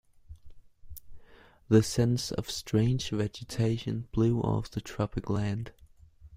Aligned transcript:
The 1.69 1.83
scents 1.83 2.31
of 2.31 2.49
strange 2.49 3.11
vegetation 3.11 4.07
blew 4.11 4.39
off 4.41 4.71
the 4.71 4.81
tropic 4.81 5.29
land. 5.29 5.73